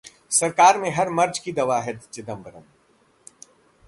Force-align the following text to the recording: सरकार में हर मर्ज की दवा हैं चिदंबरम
सरकार 0.31 0.77
में 0.77 0.89
हर 0.91 1.09
मर्ज 1.09 1.39
की 1.39 1.51
दवा 1.51 1.79
हैं 1.81 1.99
चिदंबरम 2.13 2.63